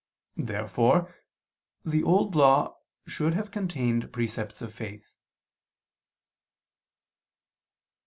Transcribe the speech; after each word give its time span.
Therefore 0.37 1.13
the 1.85 2.01
Old 2.01 2.33
Law 2.33 2.75
should 3.05 3.35
have 3.35 3.51
contained 3.51 4.11
precepts 4.11 4.59
of 4.59 4.73
faith. 4.73 5.11